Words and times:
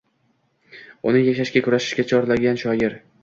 Uni 1.09 1.21
yashashga, 1.27 1.63
kurashishga 1.67 2.07
chorlagan 2.13 2.61
shior. 2.65 2.97